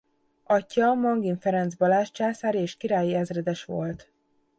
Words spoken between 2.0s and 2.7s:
császári